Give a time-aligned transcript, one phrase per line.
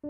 [0.00, 0.06] 大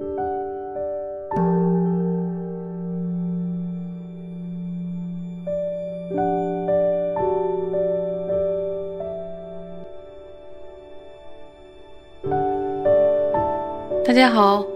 [14.12, 14.66] 家好，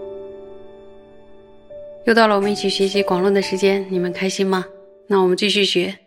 [2.05, 4.65] 又到了我们一起学习广论的时间，你们开心吗？
[5.07, 5.99] 那我们继续学，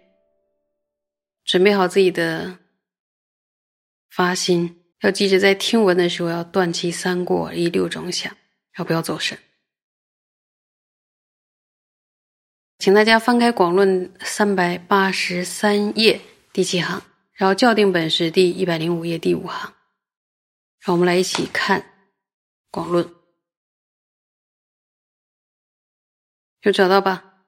[1.45, 2.59] 准备好自己的
[4.11, 8.37] 发心，要记着在听闻的时候要断其三过，一六种想，
[8.77, 9.39] 要不要走神？
[12.79, 16.21] 请大家翻开广论三百八十三页
[16.53, 19.75] 第七行，然后校订本是第一百零五页第五行，
[20.81, 22.11] 让我们来一起看
[22.71, 23.15] 广论。
[26.61, 27.45] 有找到吧？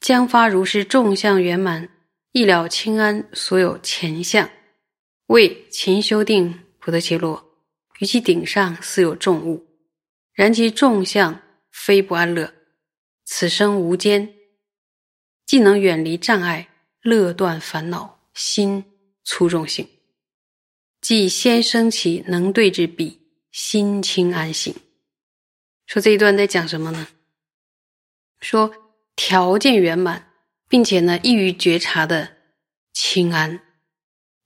[0.00, 1.90] 将发如是众相圆满，
[2.32, 4.48] 一了清安所有前相，
[5.26, 7.47] 为勤修定不得切落，
[7.98, 9.66] 于其顶上似有重物，
[10.32, 12.54] 然其众相非不安乐，
[13.24, 14.34] 此生无间，
[15.44, 16.68] 既能远离障碍，
[17.00, 18.84] 乐断烦恼，心
[19.24, 19.88] 粗重性，
[21.00, 24.74] 即先生起能对之彼，心清安性。
[25.86, 27.08] 说这一段在讲什么呢？
[28.40, 28.72] 说
[29.16, 30.32] 条件圆满，
[30.68, 32.36] 并且呢易于觉察的
[32.92, 33.60] 清安，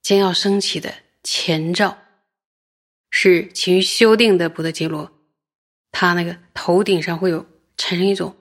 [0.01, 2.02] 将要升起的前兆，
[3.15, 5.11] 是勤于修定的不得揭罗。
[5.91, 7.45] 他那个头顶上会有
[7.77, 8.35] 产生一种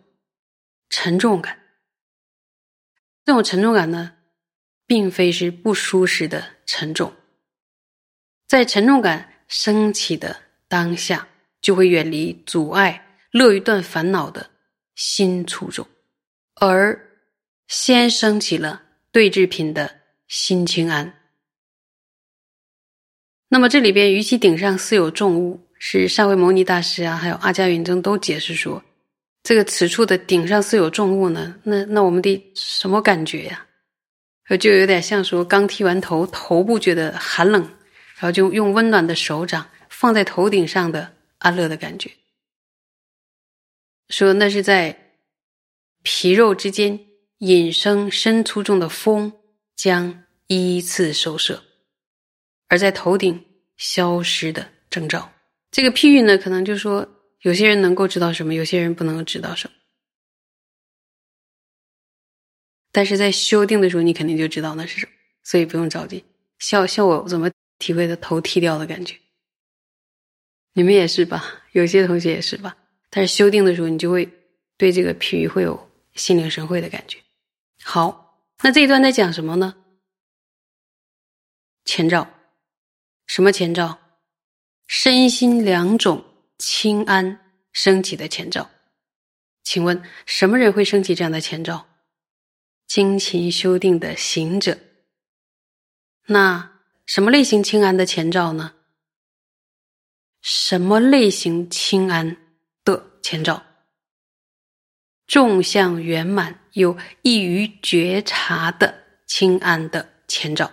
[0.88, 1.60] 沉重感，
[3.26, 4.14] 这种沉重感呢，
[4.86, 7.12] 并非是不舒适的沉重，
[8.48, 11.28] 在沉重感升起的当下。
[11.60, 14.50] 就会远离阻碍，乐于断烦恼的
[14.96, 15.86] 新初衷，
[16.56, 17.20] 而
[17.68, 21.21] 先升起了对治品的心清安。
[23.52, 28.82] 那么这里边，于其顶上似有重物，是上回牟尼大师啊，还有阿伽云增都解释说，
[29.42, 33.66] 这个此处的顶上似有重物呢，那那我们的什么感觉呀？
[34.58, 37.62] 就有点像说刚剃完头，头部觉得寒冷，
[38.14, 41.12] 然后就用温暖的手掌放在头顶上的。
[41.36, 42.08] 安乐的感觉，
[44.08, 44.96] 说那是在
[46.02, 46.98] 皮肉之间
[47.38, 49.30] 引生深粗重的风，
[49.76, 51.62] 将依次收摄，
[52.72, 53.44] 而在头顶
[53.76, 55.30] 消失的征兆。
[55.70, 57.06] 这个譬喻呢，可能就说
[57.42, 59.76] 有些人能够知道什么，有些人不能够知道什么。
[62.90, 65.12] 但是在修订的时候，你肯定就知道那是什么，
[65.42, 66.24] 所以不用着急。
[66.60, 69.18] 像像我怎么体会的头剃掉的感觉。
[70.72, 71.62] 你们也是吧？
[71.72, 72.74] 有些同学也是吧？
[73.10, 74.26] 但是修订的时候，你就会
[74.78, 77.18] 对这个譬喻会有心领神会的感觉。
[77.82, 79.74] 好，那这一段在讲什么呢？
[81.84, 82.26] 前兆，
[83.34, 83.98] 什么前兆？
[84.86, 86.22] 身心两种
[86.58, 87.40] 清安
[87.72, 88.68] 升起的前兆。
[89.64, 91.86] 请问什么人会升起这样的前兆？
[92.86, 94.78] 精勤修订的行者。
[96.26, 96.72] 那
[97.06, 98.74] 什么类型清安的前兆呢？
[100.42, 102.36] 什么类型清安
[102.84, 103.64] 的前兆？
[105.26, 110.70] 众相圆满，有易于觉察的清安的前兆。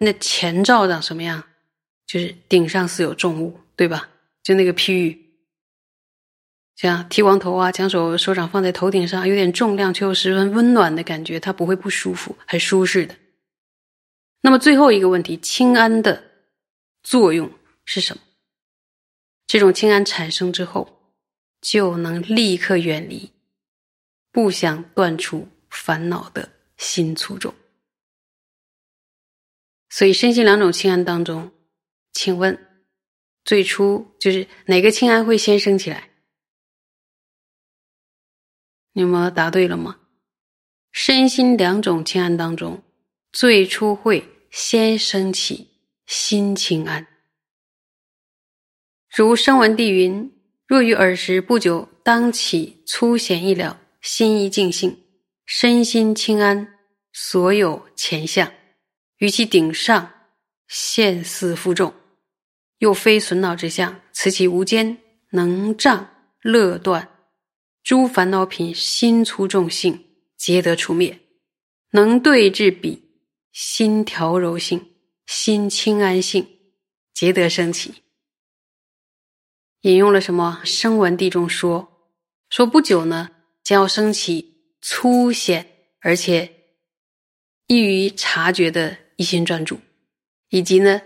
[0.00, 1.42] 那前兆长什么样？
[2.06, 4.08] 就是顶上似有重物，对吧？
[4.42, 5.34] 就那个譬喻，
[6.76, 13.16] 像剃光头啊，将手手掌放在头顶上，有点重量却又十分温暖的感觉，它不会不舒服，很舒适的。
[14.42, 16.22] 那么最后一个问题，清安的
[17.02, 17.50] 作用
[17.86, 18.22] 是什么？
[19.46, 21.14] 这种清安产生之后，
[21.62, 23.30] 就能立刻远离
[24.30, 27.54] 不想断除烦恼的心粗重。
[29.88, 31.52] 所以身心两种清安当中，
[32.14, 32.58] 请问
[33.44, 36.10] 最初就是哪个清安会先升起来？
[38.92, 39.98] 你们答对了吗？
[40.92, 42.82] 身心两种清安当中，
[43.32, 45.68] 最初会先升起
[46.06, 47.06] 心清安。
[49.14, 50.32] 如声闻地云：
[50.66, 55.04] 若于尔时不久，当起粗显一了，心一静性，
[55.44, 56.78] 身心清安，
[57.12, 58.50] 所有前相，
[59.18, 60.12] 于其顶上
[60.68, 61.92] 现似负重，
[62.84, 64.98] 又非损恼之相，此其无间
[65.30, 66.10] 能障
[66.42, 67.08] 乐断
[67.82, 70.04] 诸烦恼品心粗重性，
[70.36, 71.18] 皆得除灭，
[71.92, 73.02] 能对治彼
[73.52, 74.92] 心调柔性、
[75.24, 76.46] 心清安性，
[77.14, 78.02] 皆得升起。
[79.80, 80.60] 引用了什么？
[80.62, 82.10] 声闻地中说，
[82.50, 83.30] 说不久呢，
[83.62, 85.66] 将要升起粗显
[86.00, 86.52] 而且
[87.66, 89.80] 易于察觉的一心专注，
[90.50, 91.00] 以及呢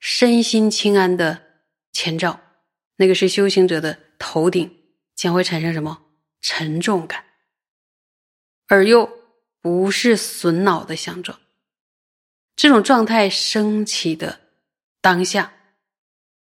[0.00, 1.40] 身心清安的
[1.92, 2.40] 前兆，
[2.96, 4.82] 那个是修行者的头顶
[5.14, 6.02] 将会产生什么
[6.40, 7.22] 沉重感，
[8.66, 9.08] 而又
[9.60, 11.38] 不是损恼的相状。
[12.56, 14.40] 这种状态升起的
[15.02, 15.52] 当下，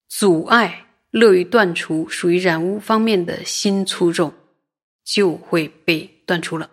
[0.08, 4.32] 阻碍乐于断除属于染污方面的心粗重，
[5.04, 6.70] 就会被断除了，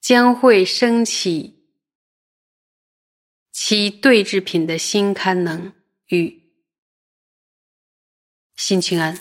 [0.00, 1.55] 将会升起。
[3.58, 5.72] 其对治品的心堪能
[6.08, 6.52] 与
[8.54, 9.18] 心清安，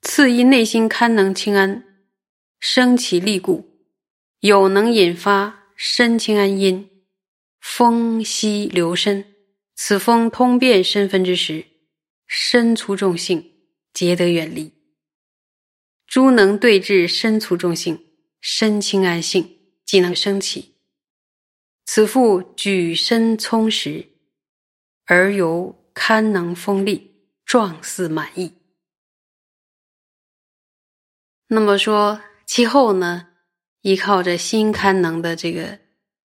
[0.00, 2.06] 次一内心堪能清安，
[2.60, 3.76] 生其力故，
[4.38, 6.88] 有能引发身清安因，
[7.58, 9.34] 风息流身，
[9.74, 11.66] 此风通遍身分之时，
[12.28, 13.52] 身粗重性
[13.92, 14.72] 皆得远离，
[16.06, 18.05] 诸能对治身粗重性。
[18.40, 20.74] 身清安性即能升起，
[21.84, 24.08] 此复举身充实，
[25.04, 28.52] 而由堪能锋利，状似满意。
[31.48, 33.28] 那么说，其后呢，
[33.82, 35.78] 依靠着心堪能的这个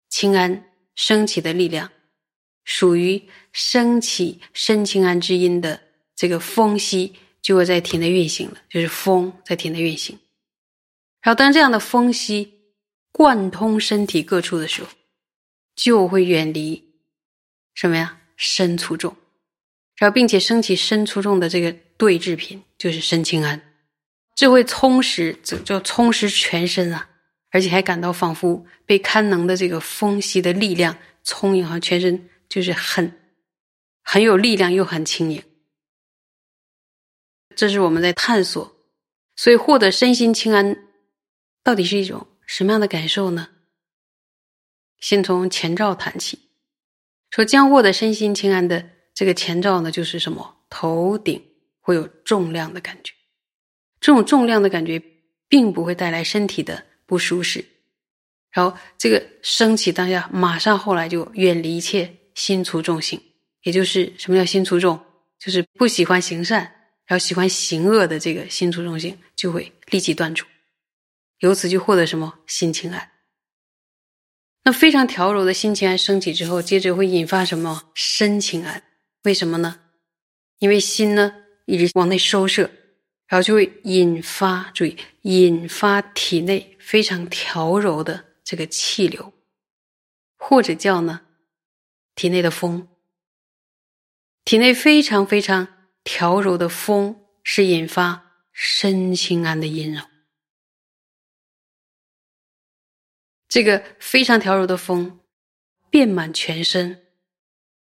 [0.09, 1.91] 清安升起的力量，
[2.63, 5.79] 属于升起身清安之音的
[6.15, 10.17] 这个风息，就会在体内运行了，就是风在体内运行。
[11.24, 12.54] 然后，当这样的风息
[13.14, 14.90] 贯通身体各处的时候，
[15.74, 16.84] 就会远离
[17.74, 18.20] 什么呀？
[18.36, 19.16] 身粗重，
[19.96, 23.62] 然后并且升起身粗重的这个对治品，就是身清安，
[24.36, 27.10] 这会充实，就就充实全身啊！
[27.52, 33.18] 而且还感到仿佛被堪能的这个风息的力量充盈，好像全身就是很
[34.04, 35.42] 很有力量，又很轻盈。
[37.56, 38.75] 这是我们在探索，
[39.38, 40.90] 所以获得身心清安。
[41.63, 43.50] 到底是一种什么样的感受呢？
[45.00, 46.39] 先从前兆谈起，
[47.30, 50.65] 说将获得身心清安的这个前兆呢，就是什么？
[50.69, 51.42] 头顶
[51.80, 53.13] 会有重量的感觉，
[54.00, 55.01] 这种重量的感觉
[55.48, 57.63] 并不会带来身体的不舒适。
[58.51, 63.21] 然后这个升起当下，马上后来就远离一切心粗重性，
[63.63, 65.00] 也就是什么叫心粗重？
[65.39, 66.60] 就是不喜欢行善，
[67.06, 70.48] 然后喜欢行恶的这个心粗重性就会立即断除。
[71.39, 73.12] 由此就获得什么心情安？
[74.63, 78.83] 那非常调柔的心情安升起之后，接着会引发什么身情安？
[79.24, 79.81] 为什么呢？
[80.59, 81.35] 因为心呢
[81.65, 82.71] 一直往内收摄，
[83.27, 89.33] 然后就会引发注意引发体内非常调柔的这个气流，
[90.38, 91.21] 或者叫呢
[92.15, 92.88] 体内的风。
[94.45, 95.68] 体内非常非常
[96.06, 100.01] 调柔的风是引发身清安的因柔。
[103.53, 105.19] 这个非常调柔的风，
[105.91, 107.05] 遍满全身。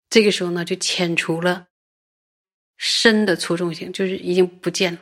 [0.08, 1.70] 这个时候呢，就遣除了
[2.76, 5.02] 身的粗重性，就是已经不见了。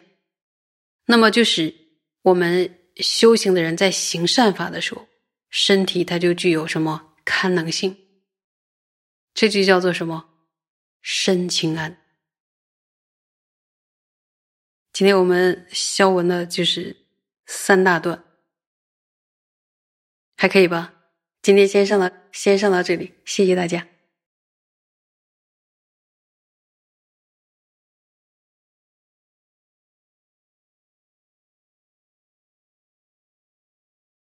[1.07, 1.75] 那么，就是
[2.21, 5.05] 我们修行的人在行善法的时候，
[5.49, 7.97] 身体它就具有什么堪能性？
[9.33, 10.29] 这就叫做什么
[11.01, 12.01] 身清安。
[14.93, 16.95] 今天我们消文的就是
[17.45, 18.24] 三大段。
[20.37, 20.93] 还可以吧，
[21.41, 23.87] 今天先上到先上到这里，谢谢大家。